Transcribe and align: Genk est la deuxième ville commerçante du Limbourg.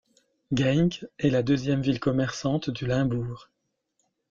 Genk 0.51 1.05
est 1.19 1.29
la 1.29 1.43
deuxième 1.43 1.83
ville 1.83 1.99
commerçante 1.99 2.71
du 2.71 2.87
Limbourg. 2.87 3.49